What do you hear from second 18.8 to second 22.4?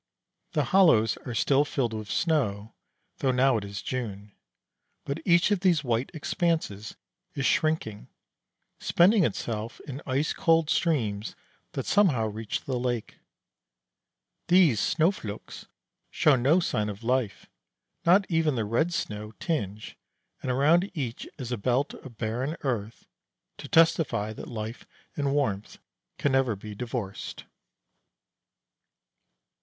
snow' tinge, and around each is a belt of